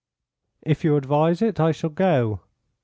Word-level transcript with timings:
"If 0.63 0.83
you 0.83 0.95
advise 0.95 1.43
it 1.43 1.59
I 1.59 1.71
shall 1.71 1.91
go." 1.91 2.41